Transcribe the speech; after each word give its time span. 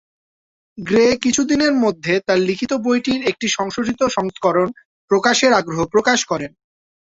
Grey 0.77 1.05
কিছুদিনের 1.17 1.73
মধ্যে 1.83 2.13
তার 2.27 2.39
লিখিত 2.39 2.71
বইটির 2.83 3.21
একটি 3.27 3.47
সংশোধিত 3.49 4.01
সংস্করণ 4.09 4.67
প্রকাশের 5.11 5.51
আগ্রহ 5.53 5.79
প্রকাশ 5.85 6.19
করেন। 6.25 6.51